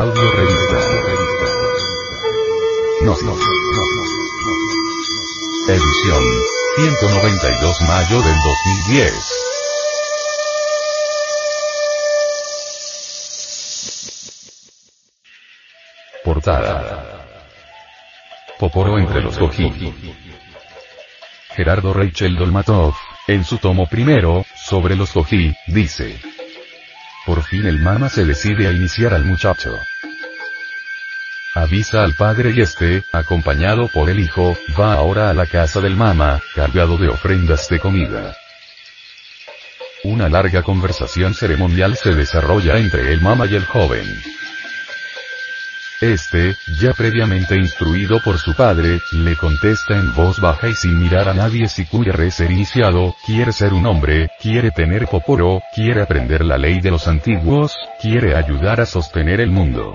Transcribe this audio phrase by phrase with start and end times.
[0.00, 0.78] Audio Revista.
[3.02, 3.36] No, no,
[5.68, 6.24] Edición
[6.76, 8.36] 192 mayo del
[8.88, 9.12] 2010.
[16.24, 17.26] Portada.
[18.58, 19.92] Poporo entre los Goji.
[21.50, 22.94] Gerardo Rachel Dolmatov,
[23.28, 26.18] en su tomo primero, sobre los Goji, dice.
[27.26, 29.76] Por fin el mama se decide a iniciar al muchacho.
[31.54, 35.96] Avisa al padre y este, acompañado por el hijo, va ahora a la casa del
[35.96, 38.36] mama, cargado de ofrendas de comida.
[40.04, 44.06] Una larga conversación ceremonial se desarrolla entre el mama y el joven.
[46.00, 51.28] Este, ya previamente instruido por su padre, le contesta en voz baja y sin mirar
[51.28, 56.44] a nadie si quiere ser iniciado, quiere ser un hombre, quiere tener poporo, quiere aprender
[56.44, 59.94] la ley de los antiguos, quiere ayudar a sostener el mundo.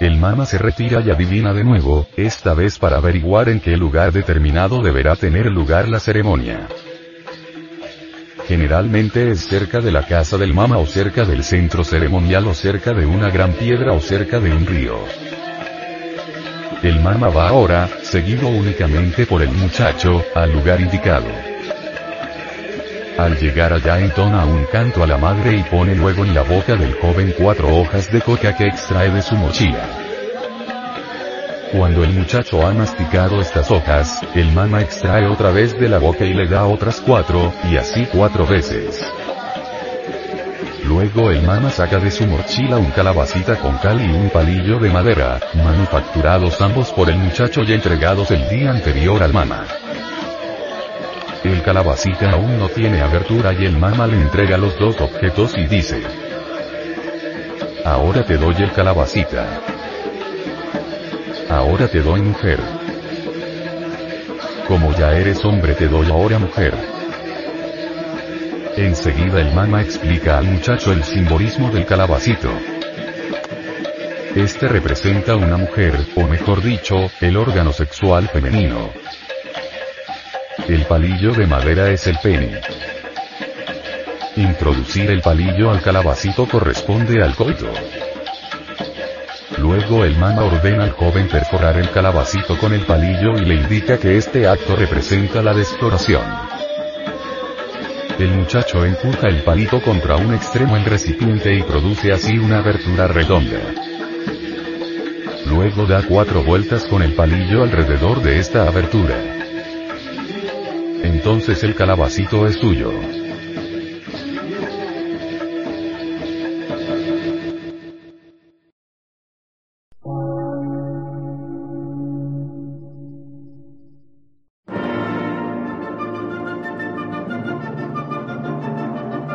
[0.00, 4.12] El mama se retira y adivina de nuevo, esta vez para averiguar en qué lugar
[4.12, 6.68] determinado deberá tener lugar la ceremonia.
[8.46, 12.94] Generalmente es cerca de la casa del mama o cerca del centro ceremonial o cerca
[12.94, 14.98] de una gran piedra o cerca de un río.
[16.84, 21.47] El mama va ahora, seguido únicamente por el muchacho, al lugar indicado.
[23.18, 26.76] Al llegar allá entona un canto a la madre y pone luego en la boca
[26.76, 29.88] del joven cuatro hojas de coca que extrae de su mochila.
[31.72, 36.24] Cuando el muchacho ha masticado estas hojas, el mama extrae otra vez de la boca
[36.24, 39.04] y le da otras cuatro, y así cuatro veces.
[40.84, 44.90] Luego el mama saca de su mochila un calabacita con cal y un palillo de
[44.90, 49.66] madera, manufacturados ambos por el muchacho y entregados el día anterior al mama.
[51.68, 55.66] El calabacita aún no tiene abertura y el mama le entrega los dos objetos y
[55.66, 56.02] dice.
[57.84, 59.60] Ahora te doy el calabacita.
[61.50, 62.58] Ahora te doy mujer.
[64.66, 66.74] Como ya eres hombre te doy ahora mujer.
[68.78, 72.48] Enseguida el mama explica al muchacho el simbolismo del calabacito.
[74.34, 78.88] Este representa una mujer, o mejor dicho, el órgano sexual femenino.
[80.66, 82.60] El palillo de madera es el pene.
[84.36, 87.72] Introducir el palillo al calabacito corresponde al coito.
[89.58, 93.98] Luego el mama ordena al joven perforar el calabacito con el palillo y le indica
[93.98, 96.22] que este acto representa la desploración.
[98.18, 103.06] El muchacho empuja el palito contra un extremo del recipiente y produce así una abertura
[103.06, 103.60] redonda.
[105.46, 109.37] Luego da cuatro vueltas con el palillo alrededor de esta abertura.
[111.02, 112.92] Entonces el calabacito es suyo.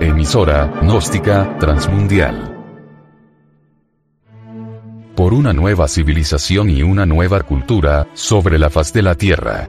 [0.00, 2.52] Emisora, gnóstica, transmundial.
[5.14, 9.68] Por una nueva civilización y una nueva cultura, sobre la faz de la Tierra.